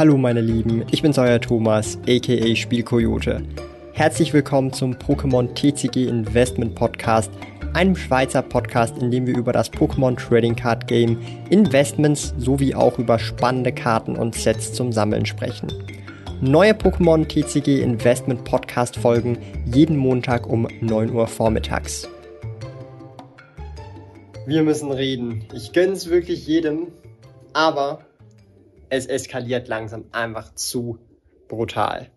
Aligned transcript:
Hallo 0.00 0.16
meine 0.16 0.40
Lieben, 0.40 0.82
ich 0.90 1.02
bin's 1.02 1.18
euer 1.18 1.38
Thomas, 1.38 1.98
aka 2.08 2.56
Spielkoyote. 2.56 3.42
Herzlich 3.92 4.32
willkommen 4.32 4.72
zum 4.72 4.94
Pokémon 4.94 5.52
TCG 5.52 6.08
Investment 6.08 6.74
Podcast, 6.74 7.30
einem 7.74 7.94
Schweizer 7.94 8.40
Podcast, 8.40 8.96
in 8.96 9.10
dem 9.10 9.26
wir 9.26 9.36
über 9.36 9.52
das 9.52 9.70
Pokémon 9.70 10.16
Trading 10.16 10.56
Card 10.56 10.86
Game, 10.86 11.18
Investments 11.50 12.32
sowie 12.38 12.74
auch 12.74 12.98
über 12.98 13.18
spannende 13.18 13.72
Karten 13.72 14.16
und 14.16 14.34
Sets 14.34 14.72
zum 14.72 14.90
Sammeln 14.90 15.26
sprechen. 15.26 15.70
Neue 16.40 16.72
Pokémon 16.72 17.28
TCG 17.28 17.82
Investment 17.82 18.42
Podcast 18.44 18.96
Folgen 18.96 19.36
jeden 19.66 19.98
Montag 19.98 20.46
um 20.46 20.66
9 20.80 21.12
Uhr 21.12 21.26
vormittags. 21.26 22.08
Wir 24.46 24.62
müssen 24.62 24.92
reden. 24.92 25.44
Ich 25.52 25.74
gönn's 25.74 26.08
wirklich 26.08 26.46
jedem, 26.46 26.86
aber 27.52 28.06
es 28.90 29.06
eskaliert 29.06 29.68
langsam 29.68 30.04
einfach 30.12 30.54
zu 30.54 30.98
brutal. 31.48 32.10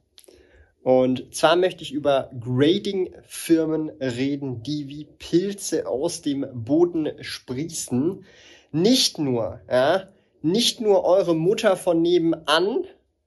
Und 0.83 1.33
zwar 1.33 1.55
möchte 1.55 1.81
ich 1.81 1.93
über 1.93 2.29
Grading-Firmen 2.37 3.89
reden, 4.01 4.63
die 4.63 4.89
wie 4.89 5.05
Pilze 5.05 5.87
aus 5.87 6.21
dem 6.21 6.45
Boden 6.53 7.09
sprießen. 7.21 8.25
Nicht 8.73 9.17
nur, 9.17 9.61
ja, 9.71 10.09
nicht 10.41 10.81
nur 10.81 11.05
eure 11.05 11.35
Mutter 11.35 11.77
von 11.77 12.01
nebenan, 12.01 12.85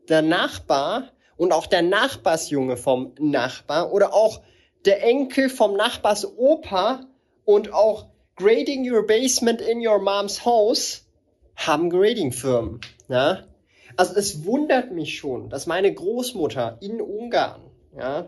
der 0.09 0.21
Nachbar 0.21 1.13
und 1.39 1.53
auch 1.53 1.67
der 1.67 1.83
Nachbarsjunge 1.83 2.77
vom 2.77 3.15
Nachbar 3.19 3.93
oder 3.93 4.13
auch 4.13 4.43
der 4.85 5.03
Enkel 5.03 5.49
vom 5.49 5.75
Nachbars 5.75 6.27
Opa 6.37 7.07
und 7.45 7.73
auch 7.73 8.07
Grading 8.37 8.91
Your 8.91 9.07
Basement 9.07 9.63
in 9.63 9.87
Your 9.87 9.99
Mom's 9.99 10.45
House 10.45 11.06
haben 11.57 11.91
Grading-Firmen. 11.91 12.81
Ja? 13.09 13.45
Also 13.97 14.15
es 14.15 14.45
wundert 14.45 14.93
mich 14.93 15.19
schon, 15.19 15.49
dass 15.49 15.67
meine 15.67 15.93
Großmutter 15.93 16.79
in 16.81 17.01
Ungarn, 17.01 17.63
ja, 17.97 18.27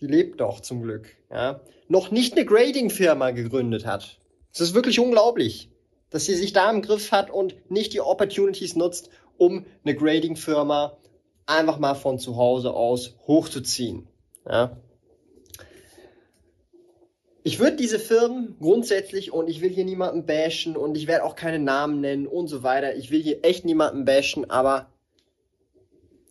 die 0.00 0.06
lebt 0.06 0.40
doch 0.40 0.60
zum 0.60 0.82
Glück, 0.82 1.08
ja, 1.30 1.60
noch 1.88 2.10
nicht 2.10 2.34
eine 2.36 2.44
Grading-Firma 2.44 3.30
gegründet 3.30 3.86
hat. 3.86 4.20
Es 4.52 4.60
ist 4.60 4.74
wirklich 4.74 5.00
unglaublich, 5.00 5.70
dass 6.10 6.26
sie 6.26 6.34
sich 6.34 6.52
da 6.52 6.70
im 6.70 6.82
Griff 6.82 7.10
hat 7.10 7.30
und 7.30 7.70
nicht 7.70 7.92
die 7.92 8.00
Opportunities 8.00 8.76
nutzt, 8.76 9.10
um 9.36 9.64
eine 9.84 9.94
Grading-Firma 9.94 10.96
einfach 11.46 11.78
mal 11.78 11.94
von 11.94 12.18
zu 12.18 12.36
Hause 12.36 12.72
aus 12.72 13.16
hochzuziehen. 13.26 14.06
Ja. 14.46 14.76
Ich 17.46 17.58
würde 17.58 17.76
diese 17.76 17.98
Firmen 17.98 18.56
grundsätzlich, 18.58 19.30
und 19.30 19.50
ich 19.50 19.60
will 19.60 19.68
hier 19.68 19.84
niemanden 19.84 20.24
bashen 20.24 20.78
und 20.78 20.96
ich 20.96 21.06
werde 21.06 21.24
auch 21.24 21.36
keine 21.36 21.58
Namen 21.58 22.00
nennen 22.00 22.26
und 22.26 22.48
so 22.48 22.62
weiter, 22.62 22.96
ich 22.96 23.10
will 23.10 23.22
hier 23.22 23.44
echt 23.44 23.66
niemanden 23.66 24.06
bashen, 24.06 24.50
aber 24.50 24.88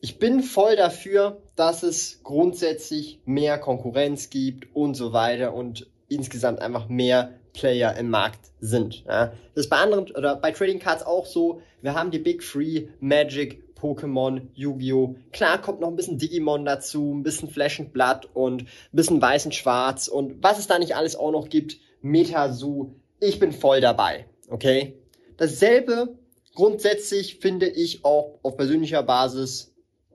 ich 0.02 0.18
bin 0.18 0.42
voll 0.42 0.76
dafür, 0.76 1.38
dass 1.56 1.84
es 1.84 2.24
grundsätzlich 2.24 3.22
mehr 3.26 3.60
Konkurrenz 3.60 4.32
gibt 4.32 4.76
und 4.76 4.96
so 4.96 5.14
weiter 5.14 5.54
und 5.54 5.88
insgesamt 6.10 6.60
einfach 6.60 6.90
mehr 6.90 7.36
Player 7.54 7.96
im 7.96 8.10
Markt 8.10 8.52
sind. 8.60 9.06
Ja. 9.06 9.28
Das 9.54 9.66
ist 9.66 9.70
bei 9.70 9.78
anderen 9.78 10.10
oder 10.16 10.36
bei 10.36 10.52
Trading 10.52 10.80
Cards 10.80 11.06
auch 11.06 11.28
so. 11.28 11.62
Wir 11.84 11.94
haben 11.94 12.10
die 12.10 12.18
Big 12.18 12.44
Free, 12.44 12.88
Magic, 13.00 13.63
Pokémon, 13.84 14.48
Yu-Gi-Oh! 14.54 15.18
Klar 15.34 15.62
kommt 15.62 15.82
noch 15.82 15.90
ein 15.90 15.98
bisschen 15.98 16.18
Digimon 16.18 16.64
dazu, 16.64 17.14
ein 17.14 17.22
bisschen 17.22 17.50
Flash 17.50 17.82
and 17.82 17.92
Blood 17.92 18.30
und 18.34 18.64
ein 18.64 18.68
bisschen 18.94 19.22
Weiß 19.22 19.44
und 19.46 19.54
Schwarz 19.54 20.08
und 20.08 20.42
was 20.42 20.58
es 20.58 20.68
da 20.68 20.80
nicht 20.80 20.96
alles 20.96 21.18
auch 21.18 21.32
noch 21.32 21.50
gibt. 21.50 21.78
Metasu. 22.02 22.94
Ich 23.20 23.40
bin 23.40 23.52
voll 23.52 23.82
dabei. 23.82 24.26
Okay? 24.50 24.96
Dasselbe 25.36 26.18
grundsätzlich 26.56 27.40
finde 27.40 27.68
ich 27.68 28.06
auch 28.06 28.40
auf 28.42 28.56
persönlicher 28.56 29.04
Basis, 29.04 29.74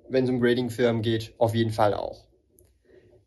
wenn 0.09 0.25
es 0.25 0.31
um 0.31 0.41
Grading-Firmen 0.41 1.03
geht, 1.03 1.35
auf 1.37 1.55
jeden 1.55 1.73
Fall 1.73 1.93
auch. 1.93 2.25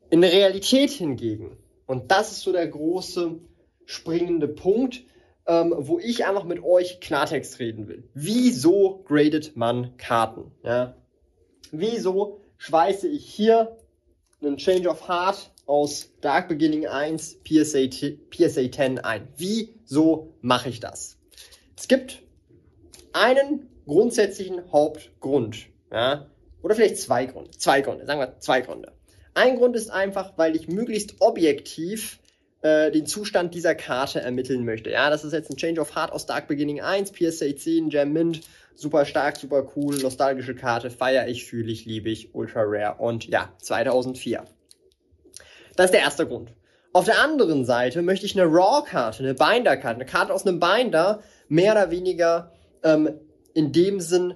In 0.10 0.22
der 0.22 0.32
Realität 0.32 0.90
hingegen, 0.90 1.58
und 1.86 2.10
das 2.10 2.32
ist 2.32 2.42
so 2.42 2.52
der 2.52 2.68
große 2.68 3.40
springende 3.86 4.48
Punkt, 4.48 5.04
ähm, 5.48 5.74
wo 5.78 6.00
ich 6.00 6.26
einfach 6.26 6.44
mit 6.44 6.64
euch 6.64 7.00
Klartext 7.00 7.60
reden 7.60 7.88
will. 7.88 8.04
Wieso 8.14 9.04
gradet 9.06 9.56
man 9.56 9.98
Karten? 9.98 10.52
Ja? 10.64 10.96
Wieso 11.72 12.42
schweiße 12.58 13.08
ich 13.08 13.26
hier 13.26 13.78
einen 14.42 14.58
Change 14.58 14.90
of 14.90 15.08
Heart 15.08 15.52
aus 15.66 16.12
Dark 16.22 16.48
Beginning 16.48 16.88
1 16.88 17.40
PSA, 17.44 17.88
PSA 18.30 18.72
10 18.72 19.00
ein? 19.00 19.28
Wieso 19.38 20.34
mache 20.42 20.70
ich 20.70 20.80
das? 20.80 21.18
Es 21.78 21.88
gibt 21.88 22.22
einen 23.14 23.70
grundsätzlichen 23.86 24.72
Hauptgrund. 24.72 25.68
Ja? 25.92 26.28
Oder 26.62 26.76
vielleicht 26.76 26.98
zwei 26.98 27.26
Gründe. 27.26 27.52
Zwei 27.52 27.82
Gründe, 27.82 28.06
sagen 28.06 28.20
wir 28.20 28.40
zwei 28.40 28.62
Gründe. 28.62 28.92
Ein 29.34 29.58
Grund 29.58 29.76
ist 29.76 29.90
einfach, 29.90 30.38
weil 30.38 30.56
ich 30.56 30.68
möglichst 30.68 31.16
objektiv 31.20 32.20
äh, 32.62 32.92
den 32.92 33.06
Zustand 33.06 33.54
dieser 33.54 33.76
Karte 33.76 34.22
ermitteln 34.22 34.66
möchte. 34.66 34.92
Ja, 34.92 35.10
das 35.10 35.24
ist 35.24 35.34
jetzt 35.34 35.50
ein 35.50 35.58
Change 35.58 35.82
of 35.82 35.96
Heart 35.96 36.12
aus 36.12 36.26
Dark 36.26 36.48
Beginning 36.48 36.82
1, 36.82 37.12
PSA 37.12 37.56
10, 37.56 37.90
Gem 37.90 38.14
Mint, 38.14 38.42
super 38.76 39.06
stark, 39.06 39.38
super 39.38 39.68
cool, 39.76 39.98
nostalgische 39.98 40.56
Karte, 40.56 40.90
feiere 40.90 41.28
ich, 41.28 41.46
fühle 41.46 41.72
ich, 41.72 41.86
liebe 41.86 42.10
ich, 42.10 42.34
ultra 42.34 42.62
rare 42.64 42.96
und 43.00 43.26
ja, 43.28 43.54
2004. 43.62 44.46
Das 45.76 45.86
ist 45.86 45.94
der 45.94 46.02
erste 46.02 46.28
Grund. 46.28 46.54
Auf 46.94 47.06
der 47.06 47.22
anderen 47.22 47.64
Seite 47.64 48.02
möchte 48.02 48.26
ich 48.26 48.40
eine 48.40 48.52
Raw-Karte, 48.52 49.24
eine 49.24 49.34
Binder-Karte, 49.34 49.96
eine 49.96 50.06
Karte 50.06 50.34
aus 50.34 50.46
einem 50.46 50.60
Binder 50.60 51.22
mehr 51.48 51.72
oder 51.72 51.90
weniger 51.90 52.52
ähm, 52.84 53.20
in 53.54 53.72
dem 53.72 54.02
Sinn 54.02 54.34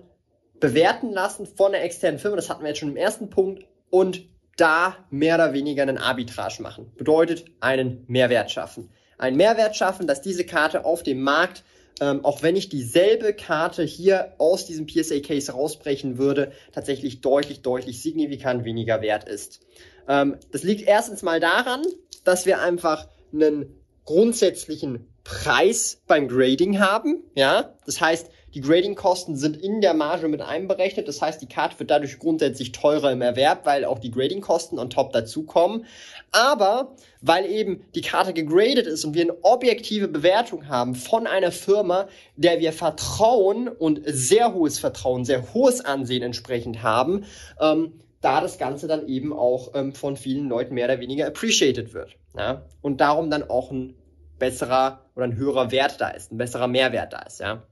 bewerten 0.59 1.11
lassen 1.11 1.45
von 1.45 1.73
einer 1.73 1.83
externen 1.83 2.19
Firma. 2.19 2.37
Das 2.37 2.49
hatten 2.49 2.61
wir 2.61 2.69
jetzt 2.69 2.79
schon 2.79 2.89
im 2.89 2.97
ersten 2.97 3.29
Punkt. 3.29 3.65
Und 3.89 4.27
da 4.55 5.05
mehr 5.09 5.35
oder 5.35 5.53
weniger 5.53 5.83
einen 5.83 5.97
Arbitrage 5.97 6.61
machen. 6.61 6.91
Bedeutet 6.95 7.45
einen 7.59 8.03
Mehrwert 8.07 8.51
schaffen. 8.51 8.89
Ein 9.17 9.35
Mehrwert 9.35 9.75
schaffen, 9.75 10.07
dass 10.07 10.21
diese 10.21 10.45
Karte 10.45 10.85
auf 10.85 11.03
dem 11.03 11.21
Markt, 11.21 11.63
ähm, 12.01 12.23
auch 12.25 12.43
wenn 12.43 12.55
ich 12.55 12.69
dieselbe 12.69 13.33
Karte 13.33 13.83
hier 13.83 14.33
aus 14.37 14.65
diesem 14.65 14.85
PSA-Case 14.85 15.51
rausbrechen 15.51 16.17
würde, 16.17 16.51
tatsächlich 16.73 17.21
deutlich, 17.21 17.61
deutlich 17.61 18.01
signifikant 18.01 18.65
weniger 18.65 19.01
wert 19.01 19.27
ist. 19.27 19.61
Ähm, 20.07 20.37
das 20.51 20.63
liegt 20.63 20.87
erstens 20.87 21.21
mal 21.21 21.39
daran, 21.39 21.83
dass 22.23 22.45
wir 22.45 22.61
einfach 22.61 23.07
einen 23.33 23.81
grundsätzlichen 24.03 25.07
Preis 25.23 26.01
beim 26.07 26.27
Grading 26.27 26.79
haben. 26.79 27.23
Ja, 27.35 27.75
das 27.85 27.99
heißt, 27.99 28.29
die 28.55 28.61
Grading-Kosten 28.61 29.35
sind 29.35 29.57
in 29.57 29.81
der 29.81 29.93
Marge 29.93 30.29
mit 30.29 30.41
einberechnet. 30.41 31.09
Das 31.09 31.21
heißt, 31.21 31.41
die 31.41 31.47
Karte 31.47 31.77
wird 31.77 31.91
dadurch 31.91 32.17
grundsätzlich 32.19 32.71
teurer 32.71 33.11
im 33.11 33.21
Erwerb, 33.21 33.65
weil 33.65 33.83
auch 33.83 33.99
die 33.99 34.11
Grading-Kosten 34.11 34.79
on 34.79 34.89
top 34.89 35.11
dazukommen. 35.11 35.85
Aber 36.31 36.95
weil 37.19 37.45
eben 37.45 37.83
die 37.95 38.01
Karte 38.01 38.33
gegradet 38.33 38.87
ist 38.87 39.03
und 39.03 39.13
wir 39.13 39.23
eine 39.23 39.43
objektive 39.43 40.07
Bewertung 40.07 40.69
haben 40.69 40.95
von 40.95 41.27
einer 41.27 41.51
Firma, 41.51 42.07
der 42.37 42.61
wir 42.61 42.71
vertrauen 42.71 43.67
und 43.67 44.01
sehr 44.05 44.53
hohes 44.53 44.79
Vertrauen, 44.79 45.25
sehr 45.25 45.53
hohes 45.53 45.83
Ansehen 45.83 46.23
entsprechend 46.23 46.81
haben, 46.81 47.25
ähm, 47.59 47.99
da 48.21 48.39
das 48.39 48.57
Ganze 48.57 48.87
dann 48.87 49.05
eben 49.09 49.33
auch 49.33 49.71
ähm, 49.75 49.93
von 49.93 50.15
vielen 50.15 50.47
Leuten 50.47 50.75
mehr 50.75 50.85
oder 50.85 51.01
weniger 51.01 51.27
appreciated 51.27 51.93
wird. 51.93 52.15
Ja? 52.37 52.61
Und 52.81 53.01
darum 53.01 53.29
dann 53.29 53.49
auch 53.49 53.69
ein 53.69 53.95
besserer 54.39 55.01
oder 55.13 55.25
ein 55.25 55.35
höherer 55.35 55.71
Wert 55.71 55.99
da 55.99 56.07
ist, 56.09 56.31
ein 56.31 56.37
besserer 56.37 56.67
Mehrwert 56.67 57.11
da 57.11 57.19
ist. 57.19 57.41
Ja? 57.41 57.63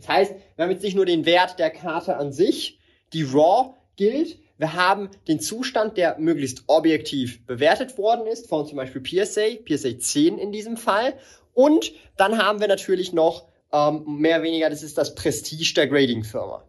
Das 0.00 0.08
heißt, 0.08 0.34
wir 0.56 0.64
haben 0.64 0.70
jetzt 0.70 0.82
nicht 0.82 0.96
nur 0.96 1.06
den 1.06 1.26
Wert 1.26 1.58
der 1.58 1.70
Karte 1.70 2.16
an 2.16 2.32
sich, 2.32 2.80
die 3.12 3.22
RAW 3.22 3.74
gilt, 3.96 4.38
wir 4.60 4.74
haben 4.74 5.08
den 5.26 5.40
Zustand, 5.40 5.96
der 5.96 6.18
möglichst 6.18 6.64
objektiv 6.66 7.46
bewertet 7.46 7.96
worden 7.96 8.26
ist, 8.26 8.46
von 8.46 8.66
zum 8.66 8.76
Beispiel 8.76 9.00
PSA, 9.00 9.56
PSA 9.64 9.98
10 9.98 10.36
in 10.36 10.52
diesem 10.52 10.76
Fall. 10.76 11.14
Und 11.54 11.92
dann 12.18 12.36
haben 12.36 12.60
wir 12.60 12.68
natürlich 12.68 13.14
noch 13.14 13.48
ähm, 13.72 14.18
mehr 14.18 14.36
oder 14.36 14.44
weniger, 14.44 14.68
das 14.68 14.82
ist 14.82 14.98
das 14.98 15.14
Prestige 15.14 15.72
der 15.74 15.86
Grading-Firma. 15.86 16.62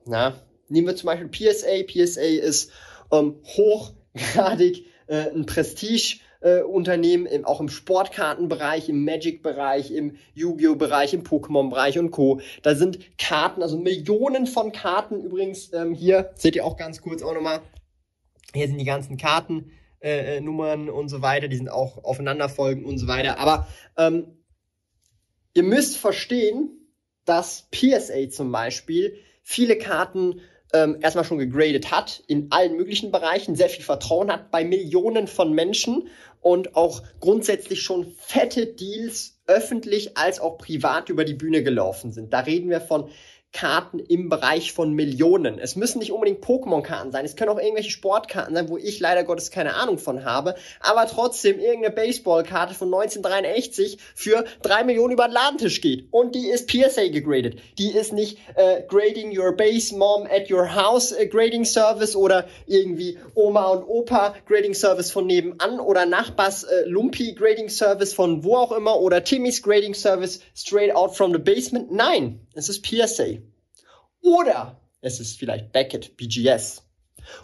Nehmen 0.69 0.87
wir 0.87 0.95
zum 0.95 1.07
Beispiel 1.07 1.27
PSA. 1.27 1.83
PSA 1.85 2.21
ist 2.21 2.71
ähm, 3.11 3.41
hochgradig 3.43 4.85
äh, 5.07 5.29
ein 5.29 5.45
Prestige 5.45 6.19
äh, 6.41 6.61
Unternehmen, 6.61 7.25
im, 7.25 7.45
auch 7.45 7.59
im 7.61 7.69
Sportkartenbereich, 7.69 8.89
im 8.89 9.05
Magic-Bereich, 9.05 9.91
im 9.91 10.17
Yu-Gi-Oh! 10.33 10.75
Bereich, 10.75 11.13
im 11.13 11.23
Pokémon-Bereich 11.23 11.97
und 11.99 12.11
Co. 12.11 12.41
Da 12.61 12.75
sind 12.75 13.17
Karten, 13.17 13.61
also 13.61 13.77
Millionen 13.77 14.47
von 14.47 14.71
Karten 14.71 15.21
übrigens. 15.21 15.71
Ähm, 15.73 15.93
hier 15.93 16.31
seht 16.35 16.55
ihr 16.55 16.65
auch 16.65 16.77
ganz 16.77 17.01
kurz 17.01 17.21
auch 17.21 17.33
nochmal. 17.33 17.61
Hier 18.53 18.67
sind 18.67 18.77
die 18.77 18.85
ganzen 18.85 19.17
Karten. 19.17 19.71
Äh, 20.01 20.37
äh, 20.37 20.41
Nummern 20.41 20.89
und 20.89 21.09
so 21.09 21.21
weiter, 21.21 21.47
die 21.47 21.57
sind 21.57 21.69
auch 21.69 22.03
aufeinanderfolgend 22.03 22.87
und 22.87 22.97
so 22.97 23.05
weiter. 23.07 23.37
Aber 23.37 23.67
ähm, 23.97 24.35
ihr 25.53 25.61
müsst 25.61 25.97
verstehen, 25.97 26.71
dass 27.25 27.67
PSA 27.69 28.27
zum 28.31 28.51
Beispiel 28.51 29.15
viele 29.43 29.77
Karten 29.77 30.41
ähm, 30.73 30.97
erstmal 31.01 31.25
schon 31.25 31.37
gegradet 31.37 31.91
hat 31.91 32.23
in 32.27 32.47
allen 32.51 32.77
möglichen 32.77 33.11
Bereichen, 33.11 33.55
sehr 33.55 33.69
viel 33.69 33.83
Vertrauen 33.83 34.31
hat 34.31 34.51
bei 34.51 34.63
Millionen 34.63 35.27
von 35.27 35.53
Menschen 35.53 36.07
und 36.39 36.75
auch 36.75 37.03
grundsätzlich 37.19 37.81
schon 37.81 38.13
fette 38.17 38.67
Deals 38.67 39.39
öffentlich 39.47 40.17
als 40.17 40.39
auch 40.39 40.57
privat 40.57 41.09
über 41.09 41.25
die 41.25 41.33
Bühne 41.33 41.63
gelaufen 41.63 42.11
sind. 42.11 42.33
Da 42.33 42.39
reden 42.39 42.69
wir 42.69 42.81
von 42.81 43.09
Karten 43.53 43.99
im 43.99 44.29
Bereich 44.29 44.71
von 44.71 44.93
Millionen. 44.93 45.59
Es 45.59 45.75
müssen 45.75 45.99
nicht 45.99 46.11
unbedingt 46.11 46.43
Pokémon-Karten 46.43 47.11
sein, 47.11 47.25
es 47.25 47.35
können 47.35 47.49
auch 47.49 47.59
irgendwelche 47.59 47.91
Sportkarten 47.91 48.55
sein, 48.55 48.69
wo 48.69 48.77
ich 48.77 48.99
leider 48.99 49.23
Gottes 49.23 49.51
keine 49.51 49.75
Ahnung 49.75 49.97
von 49.97 50.23
habe, 50.23 50.55
aber 50.79 51.05
trotzdem 51.07 51.59
irgendeine 51.59 51.93
Baseball-Karte 51.93 52.73
von 52.73 52.87
1983 52.87 53.97
für 54.15 54.45
drei 54.61 54.83
Millionen 54.83 55.13
über 55.13 55.27
den 55.27 55.33
Ladentisch 55.33 55.81
geht. 55.81 56.07
Und 56.11 56.33
die 56.35 56.47
ist 56.47 56.69
PSA 56.69 57.09
gegradet. 57.09 57.59
Die 57.77 57.91
ist 57.91 58.13
nicht 58.13 58.37
äh, 58.55 58.83
Grading 58.87 59.37
Your 59.37 59.55
Base 59.55 59.95
Mom 59.95 60.27
at 60.31 60.49
Your 60.49 60.73
House 60.73 61.11
äh, 61.11 61.27
Grading 61.27 61.65
Service 61.65 62.15
oder 62.15 62.47
irgendwie 62.67 63.17
Oma 63.35 63.67
und 63.67 63.83
Opa 63.83 64.35
Grading 64.47 64.73
Service 64.73 65.11
von 65.11 65.27
nebenan 65.27 65.79
oder 65.79 66.05
Nachbars 66.05 66.63
äh, 66.63 66.85
Lumpi 66.85 67.33
Grading 67.33 67.69
Service 67.69 68.13
von 68.13 68.43
wo 68.43 68.55
auch 68.55 68.71
immer 68.71 68.99
oder 68.99 69.23
Timmys 69.23 69.61
Grading 69.61 69.93
Service 69.93 70.39
straight 70.55 70.95
out 70.95 71.15
from 71.15 71.33
the 71.33 71.39
basement. 71.39 71.91
Nein, 71.91 72.39
es 72.53 72.69
ist 72.69 72.83
PSA. 72.83 73.37
Oder 74.21 74.79
es 75.01 75.19
ist 75.19 75.37
vielleicht 75.37 75.71
Beckett, 75.71 76.15
BGS. 76.17 76.83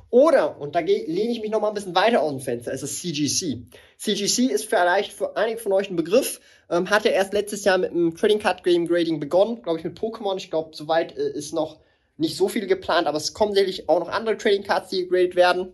Oder, 0.09 0.59
und 0.59 0.75
da 0.75 0.80
lehne 0.80 1.31
ich 1.31 1.42
mich 1.42 1.51
noch 1.51 1.62
mal 1.62 1.69
ein 1.69 1.74
bisschen 1.74 1.95
weiter 1.95 2.21
aus 2.21 2.31
dem 2.31 2.39
Fenster, 2.39 2.74
es 2.74 2.83
ist 2.83 3.00
CGC. 3.00 3.65
CGC 3.98 4.45
ist 4.45 4.65
vielleicht 4.65 5.13
für 5.13 5.38
einige 5.38 5.59
von 5.59 5.71
euch 5.74 5.89
ein 5.89 5.95
Begriff, 5.95 6.42
ähm, 6.69 6.89
hat 6.89 7.06
ja 7.06 7.12
erst 7.12 7.33
letztes 7.33 7.63
Jahr 7.63 7.77
mit 7.77 7.92
dem 7.92 8.15
Trading 8.15 8.39
Card 8.39 8.63
Game 8.63 8.88
Grading 8.88 9.19
begonnen, 9.19 9.62
glaube 9.62 9.80
ich 9.80 9.86
mit 9.86 9.98
Pokémon. 10.00 10.38
Ich 10.38 10.50
glaube, 10.50 10.75
soweit 10.75 11.15
äh, 11.18 11.30
ist 11.31 11.53
noch 11.53 11.80
nicht 12.18 12.36
so 12.36 12.48
viel 12.48 12.65
geplant, 12.65 13.07
aber 13.07 13.18
es 13.18 13.33
kommen 13.33 13.53
sicherlich 13.53 13.89
auch 13.89 14.00
noch 14.00 14.10
andere 14.10 14.38
Trading 14.38 14.63
Cards, 14.63 14.89
die 14.89 15.03
gegradet 15.03 15.36
werden. 15.36 15.74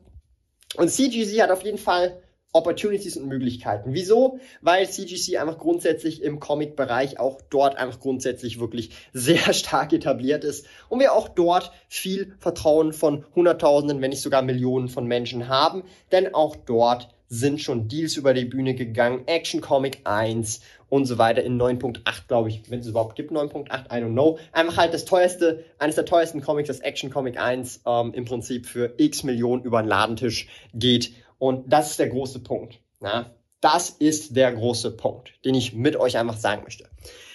Und 0.76 0.90
CGC 0.90 1.42
hat 1.42 1.52
auf 1.52 1.64
jeden 1.64 1.78
Fall 1.78 2.22
Opportunities 2.54 3.18
und 3.18 3.28
Möglichkeiten. 3.28 3.94
Wieso? 3.94 4.40
Weil 4.62 4.88
CGC 4.88 5.38
einfach 5.38 5.58
grundsätzlich 5.58 6.22
im 6.22 6.40
Comic-Bereich 6.40 7.20
auch 7.20 7.42
dort 7.50 7.76
einfach 7.76 8.00
grundsätzlich 8.00 8.60
wirklich 8.60 8.92
sehr 9.12 9.54
stark 9.54 9.92
etabliert 9.92 10.44
ist 10.44 10.68
und 10.88 11.00
wir 11.00 11.14
auch 11.14 11.28
dort 11.28 11.72
viel 11.90 12.36
Vertrauen 12.40 12.94
von 12.94 13.26
Hunderttausenden, 13.36 14.02
wenn 14.02 14.12
nicht 14.12 14.22
sogar 14.22 14.44
Millionen 14.44 14.88
von 14.88 15.08
Menschen 15.08 15.48
haben, 15.48 15.84
denn 16.12 16.34
auch 16.34 16.56
dort 16.56 17.10
sind 17.34 17.60
schon 17.60 17.88
Deals 17.88 18.16
über 18.16 18.36
die 18.36 18.46
Bühne 18.46 18.76
gegangen, 18.76 19.24
Action 19.26 19.60
Comic 19.60 20.02
1 20.04 20.62
und 20.90 21.06
so 21.06 21.18
weiter 21.18 21.42
in 21.42 21.60
9.8, 21.60 22.28
glaube 22.28 22.50
ich, 22.50 22.70
wenn 22.70 22.82
es 22.82 22.86
überhaupt 22.86 23.16
gibt, 23.16 23.32
9.8, 23.32 23.86
I 23.88 24.04
don't 24.04 24.12
know. 24.12 24.38
Einfach 24.52 24.78
halt 24.78 24.94
das 24.94 25.06
teuerste, 25.06 25.66
eines 25.80 25.96
der 25.96 26.06
teuersten 26.06 26.42
Comics, 26.42 26.68
das 26.68 26.82
Action 26.82 27.10
Comic 27.10 27.40
1, 27.40 27.82
ähm, 27.88 28.14
im 28.14 28.26
Prinzip 28.26 28.68
für 28.68 28.94
x 28.98 29.24
Millionen 29.24 29.64
über 29.64 29.82
den 29.82 29.88
Ladentisch 29.88 30.48
geht 30.76 31.14
und 31.44 31.74
das 31.74 31.92
ist 31.92 32.00
der 32.00 32.08
große 32.08 32.40
Punkt. 32.40 32.80
Ja? 33.02 33.36
Das 33.60 33.90
ist 33.90 34.38
der 34.38 34.54
große 34.54 34.92
Punkt, 34.92 35.34
den 35.44 35.56
ich 35.56 35.74
mit 35.74 35.98
euch 35.98 36.16
einfach 36.16 36.38
sagen 36.38 36.64
möchte. 36.64 36.86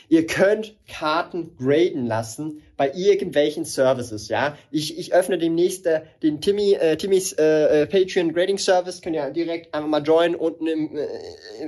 Ihr 0.08 0.26
könnt 0.26 0.76
Karten 0.88 1.54
graden 1.58 2.06
lassen 2.06 2.62
bei 2.78 2.90
irgendwelchen 2.94 3.66
Services, 3.66 4.30
ja. 4.30 4.56
Ich, 4.70 4.98
ich 4.98 5.12
öffne 5.12 5.36
demnächst 5.36 5.84
äh, 5.84 6.00
den 6.22 6.40
Timmy, 6.40 6.72
äh, 6.72 6.96
Timmys 6.96 7.34
äh, 7.34 7.82
äh 7.82 7.86
Patreon 7.86 8.32
Grading 8.32 8.56
Service, 8.56 9.02
könnt 9.02 9.14
ihr 9.14 9.28
direkt 9.28 9.74
einfach 9.74 9.90
mal 9.90 10.02
joinen. 10.02 10.36
Unten 10.36 10.66
im, 10.68 10.96
äh, 10.96 11.06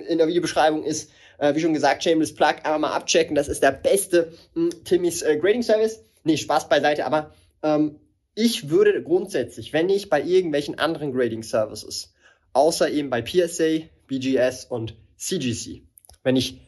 in 0.09 0.17
der 0.17 0.27
Videobeschreibung 0.27 0.83
ist, 0.83 1.11
äh, 1.37 1.55
wie 1.55 1.61
schon 1.61 1.75
gesagt, 1.75 2.03
Shameless 2.03 2.35
Plug, 2.35 2.55
einfach 2.65 2.79
mal 2.79 2.95
abchecken. 2.95 3.35
Das 3.35 3.49
ist 3.49 3.63
der 3.63 3.73
beste 3.73 4.33
mh, 4.55 4.71
hm, 4.73 4.85
Timmys 4.85 5.21
äh, 5.21 5.37
Grading 5.37 5.63
Service. 5.63 6.03
Nee, 6.25 6.39
Spaß 6.39 6.71
beiseite, 6.71 7.05
aber 7.05 7.35
ähm, 7.63 8.01
ich 8.35 8.71
würde 8.71 9.03
grundsätzlich, 9.03 9.75
wenn 9.75 9.91
ich 9.91 10.09
bei 10.09 10.23
irgendwelchen 10.23 10.79
anderen 10.79 11.13
Grading 11.13 11.43
Services 11.43 12.15
außer 12.53 12.91
eben 12.91 13.11
bei 13.11 13.23
PSA, 13.23 13.81
BGS 14.07 14.65
und 14.67 14.97
CGC. 15.17 15.83
Wenn 16.23 16.37
ich 16.37 16.61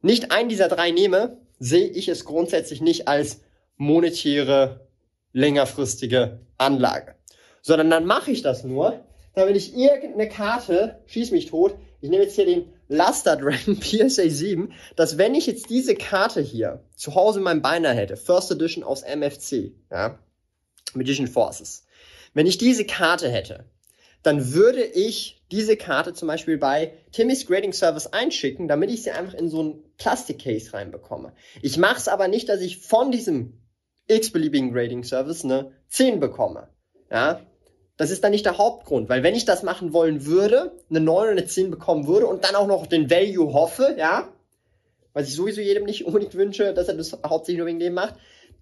nicht 0.00 0.32
einen 0.32 0.48
dieser 0.48 0.68
drei 0.68 0.90
nehme, 0.90 1.38
sehe 1.58 1.86
ich 1.86 2.08
es 2.08 2.24
grundsätzlich 2.24 2.80
nicht 2.80 3.08
als 3.08 3.40
monetäre, 3.76 4.88
längerfristige 5.32 6.40
Anlage. 6.58 7.14
Sondern 7.62 7.90
dann 7.90 8.04
mache 8.04 8.30
ich 8.30 8.42
das 8.42 8.64
nur, 8.64 9.04
damit 9.34 9.56
ich 9.56 9.76
irgendeine 9.76 10.28
Karte, 10.28 11.00
schieß 11.06 11.30
mich 11.30 11.46
tot, 11.46 11.76
ich 12.00 12.10
nehme 12.10 12.24
jetzt 12.24 12.34
hier 12.34 12.46
den 12.46 12.72
Luster 12.88 13.36
Dragon 13.36 13.78
PSA 13.80 14.28
7, 14.28 14.72
dass 14.96 15.18
wenn 15.18 15.34
ich 15.34 15.46
jetzt 15.46 15.70
diese 15.70 15.94
Karte 15.94 16.40
hier 16.40 16.84
zu 16.96 17.14
Hause 17.14 17.38
in 17.38 17.44
meinem 17.44 17.62
Beiner 17.62 17.92
hätte, 17.92 18.16
First 18.16 18.50
Edition 18.50 18.84
aus 18.84 19.02
MFC, 19.02 19.72
ja, 19.90 20.18
Magician 20.94 21.28
Forces, 21.28 21.86
wenn 22.34 22.46
ich 22.46 22.58
diese 22.58 22.84
Karte 22.84 23.30
hätte, 23.30 23.64
dann 24.22 24.52
würde 24.52 24.82
ich 24.84 25.42
diese 25.50 25.76
Karte 25.76 26.14
zum 26.14 26.28
Beispiel 26.28 26.58
bei 26.58 26.94
Timmy's 27.12 27.46
Grading 27.46 27.72
Service 27.72 28.06
einschicken, 28.06 28.68
damit 28.68 28.90
ich 28.90 29.02
sie 29.02 29.10
einfach 29.10 29.34
in 29.34 29.48
so 29.48 29.62
ein 29.62 29.84
Plastikcase 29.98 30.72
reinbekomme. 30.72 31.32
Ich 31.60 31.76
mache 31.76 31.98
es 31.98 32.08
aber 32.08 32.28
nicht, 32.28 32.48
dass 32.48 32.60
ich 32.60 32.78
von 32.78 33.10
diesem 33.10 33.60
x-beliebigen 34.08 34.72
Grading 34.72 35.04
Service 35.04 35.44
eine 35.44 35.72
10 35.88 36.20
bekomme. 36.20 36.68
Ja, 37.10 37.40
das 37.96 38.10
ist 38.10 38.24
dann 38.24 38.30
nicht 38.30 38.46
der 38.46 38.58
Hauptgrund, 38.58 39.08
weil 39.08 39.22
wenn 39.22 39.34
ich 39.34 39.44
das 39.44 39.62
machen 39.62 39.92
wollen 39.92 40.24
würde, 40.24 40.72
eine 40.88 41.00
9 41.00 41.22
oder 41.22 41.30
eine 41.30 41.44
10 41.44 41.70
bekommen 41.70 42.06
würde 42.06 42.26
und 42.26 42.44
dann 42.44 42.54
auch 42.54 42.66
noch 42.66 42.86
den 42.86 43.10
Value 43.10 43.52
hoffe, 43.52 43.94
ja, 43.98 44.32
was 45.12 45.28
ich 45.28 45.34
sowieso 45.34 45.60
jedem 45.60 45.84
nicht 45.84 46.06
unbedingt 46.06 46.34
wünsche, 46.34 46.72
dass 46.72 46.88
er 46.88 46.94
das 46.94 47.12
hauptsächlich 47.12 47.58
nur 47.58 47.66
wegen 47.66 47.80
dem 47.80 47.94
macht, 47.94 48.14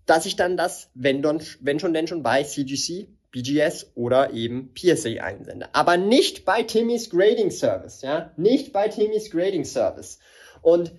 dass 0.06 0.26
ich 0.26 0.36
dann 0.36 0.56
das, 0.56 0.90
wenn, 0.94 1.22
dann, 1.22 1.40
wenn 1.60 1.78
schon 1.78 1.94
denn 1.94 2.08
schon 2.08 2.22
bei 2.22 2.42
CGC 2.42 3.08
BGS 3.32 3.92
oder 3.94 4.32
eben 4.32 4.72
PSA 4.74 5.22
einsende. 5.22 5.74
Aber 5.74 5.96
nicht 5.96 6.44
bei 6.44 6.62
Timmys 6.62 7.10
Grading 7.10 7.50
Service, 7.50 8.02
ja? 8.02 8.32
Nicht 8.36 8.72
bei 8.72 8.88
Timmys 8.88 9.30
Grading 9.30 9.64
Service. 9.64 10.18
Und 10.62 10.92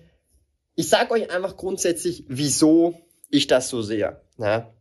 ich 0.74 0.88
sage 0.88 1.12
euch 1.12 1.30
einfach 1.30 1.56
grundsätzlich, 1.56 2.24
wieso 2.28 3.00
ich 3.28 3.46
das 3.46 3.68
so 3.68 3.82
sehe. 3.82 4.20
Ja? 4.38 4.72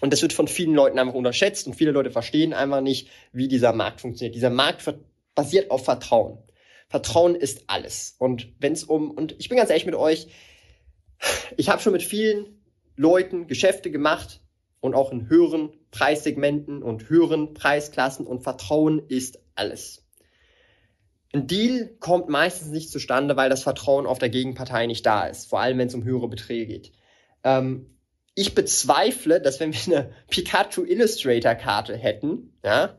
Und 0.00 0.12
das 0.12 0.22
wird 0.22 0.32
von 0.32 0.46
vielen 0.46 0.74
Leuten 0.74 0.98
einfach 0.98 1.14
unterschätzt 1.14 1.66
und 1.66 1.74
viele 1.74 1.90
Leute 1.90 2.10
verstehen 2.10 2.54
einfach 2.54 2.80
nicht, 2.80 3.08
wie 3.32 3.48
dieser 3.48 3.72
Markt 3.72 4.00
funktioniert. 4.00 4.36
Dieser 4.36 4.50
Markt 4.50 4.84
basiert 5.34 5.70
auf 5.70 5.84
Vertrauen. 5.84 6.38
Vertrauen 6.88 7.34
ist 7.34 7.64
alles. 7.66 8.14
Und 8.18 8.52
wenn 8.60 8.72
es 8.72 8.84
um, 8.84 9.10
und 9.10 9.34
ich 9.38 9.48
bin 9.48 9.58
ganz 9.58 9.70
ehrlich 9.70 9.86
mit 9.86 9.96
euch, 9.96 10.28
ich 11.56 11.68
habe 11.68 11.82
schon 11.82 11.92
mit 11.92 12.02
vielen 12.02 12.62
Leuten 12.96 13.48
Geschäfte 13.48 13.90
gemacht, 13.90 14.40
und 14.80 14.94
auch 14.94 15.12
in 15.12 15.28
höheren 15.28 15.70
Preissegmenten 15.90 16.82
und 16.82 17.08
höheren 17.08 17.54
Preisklassen 17.54 18.26
und 18.26 18.42
Vertrauen 18.42 19.02
ist 19.08 19.38
alles. 19.54 20.04
Ein 21.32 21.46
Deal 21.46 21.90
kommt 22.00 22.28
meistens 22.28 22.68
nicht 22.68 22.90
zustande, 22.90 23.36
weil 23.36 23.50
das 23.50 23.62
Vertrauen 23.62 24.06
auf 24.06 24.18
der 24.18 24.30
Gegenpartei 24.30 24.86
nicht 24.86 25.04
da 25.04 25.26
ist, 25.26 25.46
vor 25.46 25.60
allem 25.60 25.78
wenn 25.78 25.88
es 25.88 25.94
um 25.94 26.04
höhere 26.04 26.28
Beträge 26.28 26.66
geht. 26.66 26.92
Ähm, 27.44 27.94
ich 28.34 28.54
bezweifle, 28.54 29.40
dass 29.40 29.60
wenn 29.60 29.72
wir 29.72 29.80
eine 29.86 30.12
Pikachu 30.30 30.84
Illustrator 30.84 31.54
Karte 31.54 31.96
hätten, 31.96 32.56
ja, 32.64 32.96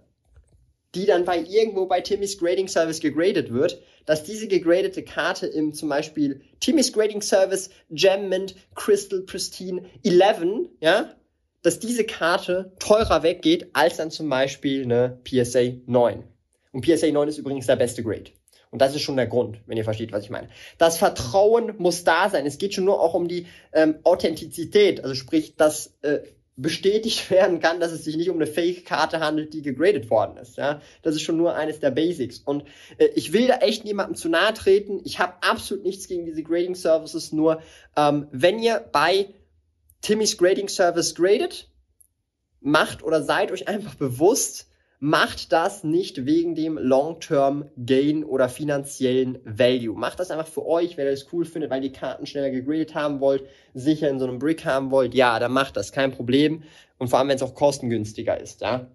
die 0.96 1.05
dann 1.05 1.25
bei 1.25 1.39
irgendwo 1.39 1.86
bei 1.86 2.01
Timmy's 2.01 2.38
Grading 2.38 2.67
Service 2.67 3.00
gegradet 3.00 3.51
wird, 3.53 3.81
dass 4.05 4.24
diese 4.24 4.48
gegradete 4.48 5.03
Karte 5.03 5.46
im 5.48 5.74
zum 5.74 5.89
Beispiel 5.89 6.41
Timmy's 6.60 6.91
Grading 6.91 7.22
Service 7.22 7.69
Gem 7.91 8.27
Mint 8.29 8.55
Crystal 8.75 9.22
Pristine 9.22 9.86
11, 10.03 10.69
ja, 10.81 11.15
dass 11.61 11.79
diese 11.79 12.05
Karte 12.05 12.73
teurer 12.79 13.23
weggeht 13.23 13.69
als 13.73 13.97
dann 13.97 14.11
zum 14.11 14.29
Beispiel 14.29 14.83
eine 14.83 15.19
PSA 15.23 15.73
9. 15.85 16.23
Und 16.71 16.85
PSA 16.85 17.11
9 17.11 17.27
ist 17.27 17.37
übrigens 17.37 17.65
der 17.65 17.75
beste 17.75 18.03
Grade. 18.03 18.31
Und 18.71 18.81
das 18.81 18.95
ist 18.95 19.01
schon 19.01 19.17
der 19.17 19.27
Grund, 19.27 19.59
wenn 19.65 19.77
ihr 19.77 19.83
versteht, 19.83 20.11
was 20.11 20.23
ich 20.23 20.29
meine. 20.29 20.49
Das 20.77 20.97
Vertrauen 20.97 21.73
muss 21.79 22.03
da 22.03 22.29
sein. 22.29 22.45
Es 22.45 22.59
geht 22.59 22.73
schon 22.73 22.85
nur 22.85 23.01
auch 23.01 23.15
um 23.15 23.27
die 23.27 23.47
ähm, 23.73 23.95
Authentizität. 24.03 25.03
Also 25.03 25.15
sprich, 25.15 25.55
dass 25.55 25.97
äh, 26.01 26.19
bestätigt 26.55 27.31
werden 27.31 27.59
kann, 27.59 27.79
dass 27.79 27.91
es 27.91 28.03
sich 28.03 28.15
nicht 28.15 28.29
um 28.29 28.35
eine 28.35 28.47
Fake-Karte 28.47 29.19
handelt, 29.19 29.53
die 29.53 29.61
gegradet 29.61 30.09
worden 30.09 30.37
ist. 30.37 30.57
Ja, 30.57 30.81
das 31.01 31.15
ist 31.15 31.21
schon 31.21 31.37
nur 31.37 31.55
eines 31.55 31.79
der 31.79 31.91
Basics. 31.91 32.39
Und 32.39 32.63
äh, 32.97 33.07
ich 33.15 33.33
will 33.33 33.47
da 33.47 33.57
echt 33.57 33.85
niemandem 33.85 34.15
zu 34.15 34.29
nahe 34.29 34.53
treten. 34.53 35.01
Ich 35.03 35.19
habe 35.19 35.33
absolut 35.41 35.83
nichts 35.83 36.07
gegen 36.07 36.25
diese 36.25 36.43
Grading 36.43 36.75
Services. 36.75 37.31
Nur 37.31 37.61
ähm, 37.95 38.27
wenn 38.31 38.59
ihr 38.59 38.85
bei 38.91 39.29
Timmys 40.01 40.38
Grading 40.38 40.70
Service 40.70 41.15
gradet, 41.15 41.70
macht 42.62 43.03
oder 43.03 43.24
seid 43.24 43.51
euch 43.51 43.68
einfach 43.68 43.96
bewusst, 43.96 44.68
macht 45.00 45.53
das 45.53 45.84
nicht 45.84 46.25
wegen 46.25 46.56
dem 46.56 46.77
Long-Term 46.77 47.70
Gain 47.77 48.25
oder 48.25 48.50
finanziellen 48.50 49.39
Value. 49.46 49.98
Macht 49.98 50.20
das 50.20 50.29
einfach 50.29 50.48
für 50.48 50.65
euch, 50.65 50.98
wenn 50.98 51.06
ihr 51.06 51.12
das 51.12 51.32
cool 51.32 51.46
findet, 51.46 51.72
weil 51.72 51.82
die 51.82 51.94
Karten 51.94 52.25
schneller 52.25 52.50
gegradet 52.50 52.96
haben 52.96 53.22
wollt, 53.22 53.44
sicher 53.74 54.10
in 54.10 54.20
so 54.20 54.25
einem 54.25 54.39
Brick 54.39 54.65
haben 54.65 54.91
wollt. 54.91 55.13
Ja, 55.13 55.39
dann 55.39 55.53
macht 55.53 55.77
das, 55.77 55.94
kein 55.94 56.12
Problem. 56.12 56.63
Und 56.98 57.08
vor 57.08 57.20
allem, 57.20 57.29
wenn 57.29 57.38
es 57.38 57.44
auch 57.44 57.56
kostengünstiger 57.56 58.39
ist, 58.39 58.62
ja. 58.62 58.88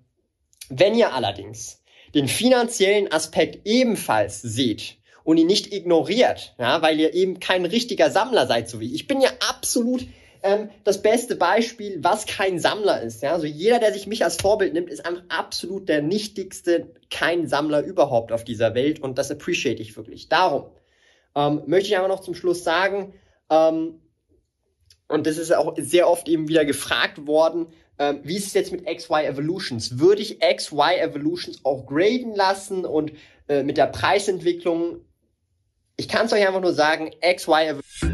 Wenn 0.69 0.95
ihr 0.95 1.15
allerdings 1.15 1.83
den 2.15 2.29
finanziellen 2.29 3.11
Aspekt 3.11 3.67
ebenfalls 3.67 4.43
seht 4.43 4.99
und 5.25 5.39
ihn 5.39 5.47
nicht 5.47 5.73
ignoriert, 5.73 6.55
ja, 6.59 6.83
weil 6.83 7.01
ihr 7.01 7.15
eben 7.15 7.41
kein 7.41 7.65
richtiger 7.65 8.11
Sammler 8.11 8.47
seid, 8.47 8.69
so 8.69 8.79
wie 8.79 8.87
ich. 8.87 8.95
Ich 8.95 9.07
bin 9.07 9.23
ja 9.23 9.31
absolut 9.49 10.07
ähm, 10.45 10.69
das 10.85 11.01
beste 11.01 11.37
Beispiel, 11.37 12.05
was 12.05 12.27
kein 12.27 12.61
Sammler 12.61 13.01
ist. 13.01 13.23
Ja? 13.23 13.33
Also 13.33 13.47
jeder, 13.47 13.79
der 13.79 13.93
sich 13.93 14.07
mich 14.07 14.23
als 14.23 14.37
Vorbild 14.37 14.75
nimmt, 14.75 14.91
ist 14.91 15.05
einfach 15.05 15.25
absolut 15.31 15.89
der 15.89 16.03
nichtigste 16.03 16.93
kein 17.11 17.49
Sammler 17.49 17.83
überhaupt 17.83 18.31
auf 18.31 18.45
dieser 18.45 18.75
Welt 18.75 19.01
und 19.01 19.17
das 19.17 19.31
appreciate 19.31 19.81
ich 19.81 19.97
wirklich. 19.97 20.29
Darum 20.29 20.67
ähm, 21.35 21.63
möchte 21.67 21.89
ich 21.89 21.99
aber 21.99 22.09
noch 22.09 22.21
zum 22.21 22.35
Schluss 22.35 22.63
sagen, 22.63 23.15
ähm, 23.51 24.03
und 25.09 25.27
das 25.27 25.39
ist 25.39 25.55
auch 25.55 25.75
sehr 25.79 26.09
oft 26.09 26.29
eben 26.29 26.49
wieder 26.49 26.65
gefragt 26.65 27.27
worden, 27.27 27.69
ähm, 27.99 28.21
wie 28.23 28.37
ist 28.37 28.49
es 28.49 28.55
jetzt 28.55 28.73
mit 28.73 28.85
XY 28.85 29.25
Evolutions? 29.27 29.99
Würde 29.99 30.21
ich 30.21 30.41
XY 30.41 30.99
Evolutions 31.01 31.65
auch 31.65 31.87
graden 31.87 32.35
lassen 32.35 32.85
und 32.85 33.13
äh, 33.49 33.63
mit 33.63 33.79
der 33.79 33.87
Preisentwicklung? 33.87 35.01
Ich 35.97 36.09
kann 36.09 36.27
es 36.27 36.33
euch 36.33 36.47
einfach 36.47 36.61
nur 36.61 36.75
sagen, 36.75 37.13
XY 37.21 37.53
Evolutions. 37.53 38.14